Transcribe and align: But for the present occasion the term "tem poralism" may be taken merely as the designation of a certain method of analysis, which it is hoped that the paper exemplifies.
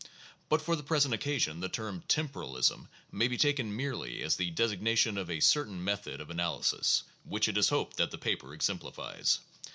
But 0.49 0.63
for 0.63 0.75
the 0.75 0.81
present 0.81 1.13
occasion 1.13 1.59
the 1.59 1.69
term 1.69 2.01
"tem 2.07 2.27
poralism" 2.27 2.87
may 3.11 3.27
be 3.27 3.37
taken 3.37 3.75
merely 3.75 4.23
as 4.23 4.35
the 4.35 4.49
designation 4.49 5.15
of 5.15 5.29
a 5.29 5.41
certain 5.41 5.83
method 5.83 6.19
of 6.19 6.31
analysis, 6.31 7.03
which 7.23 7.47
it 7.47 7.55
is 7.55 7.69
hoped 7.69 7.97
that 7.97 8.09
the 8.09 8.17
paper 8.17 8.51
exemplifies. 8.55 9.41